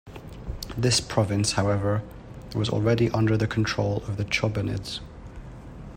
This 0.75 0.99
province, 0.99 1.51
however, 1.51 2.01
was 2.55 2.69
already 2.71 3.11
under 3.11 3.37
the 3.37 3.45
control 3.45 3.97
of 4.07 4.17
the 4.17 4.25
Chobanids. 4.25 4.99